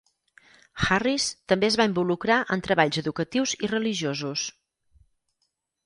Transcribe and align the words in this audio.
Harris 0.85 1.27
també 1.53 1.67
es 1.69 1.77
va 1.81 1.87
involucrar 1.91 2.39
en 2.57 2.65
treballs 2.69 2.99
educatius 3.05 3.57
i 3.69 3.73
religiosos. 3.77 4.51